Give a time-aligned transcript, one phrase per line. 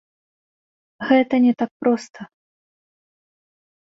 [1.09, 2.19] Гэта не так проста.